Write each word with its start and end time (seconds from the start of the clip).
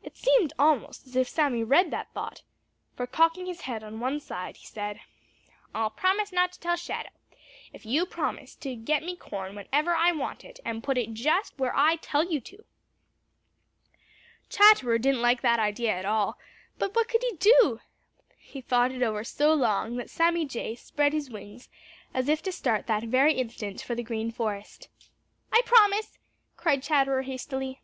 It 0.00 0.16
seemed 0.16 0.52
almost 0.60 1.08
as 1.08 1.16
if 1.16 1.28
Sammy 1.28 1.64
read 1.64 1.90
that 1.90 2.12
thought, 2.14 2.44
for 2.94 3.04
cocking 3.04 3.46
his 3.46 3.62
head 3.62 3.82
on 3.82 3.98
one 3.98 4.20
side, 4.20 4.58
he 4.58 4.64
said: 4.64 5.00
"I'll 5.74 5.90
promise 5.90 6.30
not 6.30 6.52
to 6.52 6.60
tell 6.60 6.76
Shadow, 6.76 7.08
if 7.72 7.84
you'll 7.84 8.06
promise 8.06 8.54
to 8.54 8.76
get 8.76 9.02
me 9.02 9.16
corn 9.16 9.56
whenever 9.56 9.92
I 9.92 10.12
want 10.12 10.44
it 10.44 10.60
and 10.64 10.84
put 10.84 10.96
it 10.96 11.14
just 11.14 11.58
where 11.58 11.74
I 11.74 11.96
tell 11.96 12.22
you 12.22 12.40
to." 12.42 12.64
Chatterer 14.48 14.98
didn't 14.98 15.20
like 15.22 15.40
that 15.42 15.58
idea 15.58 15.94
at 15.96 16.04
all, 16.04 16.38
but 16.78 16.94
what 16.94 17.08
could 17.08 17.24
he 17.24 17.32
do? 17.36 17.80
He 18.38 18.60
thought 18.60 18.92
it 18.92 19.02
over 19.02 19.24
so 19.24 19.52
long 19.52 19.96
that 19.96 20.10
Sammy 20.10 20.44
Jay 20.44 20.76
spread 20.76 21.12
his 21.12 21.28
wings 21.28 21.68
as 22.14 22.28
if 22.28 22.40
to 22.44 22.52
start 22.52 22.86
that 22.86 23.02
very 23.02 23.34
instant 23.34 23.82
for 23.82 23.96
the 23.96 24.04
Green 24.04 24.30
Forest. 24.30 24.88
"I 25.52 25.62
promise!" 25.64 26.18
cried 26.56 26.84
Chatterer 26.84 27.22
hastily. 27.22 27.80